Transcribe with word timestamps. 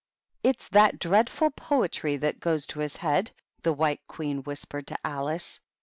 "It's 0.41 0.67
that 0.69 0.97
dreadful 0.97 1.51
poetry 1.51 2.17
that 2.17 2.39
goes 2.39 2.65
to 2.65 2.79
his 2.79 2.95
head," 2.95 3.29
the 3.61 3.71
White 3.71 4.01
Queen 4.07 4.41
whispered 4.41 4.87
to 4.87 4.97
Alice. 5.05 5.59